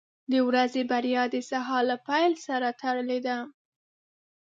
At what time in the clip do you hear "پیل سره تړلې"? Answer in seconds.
2.07-3.19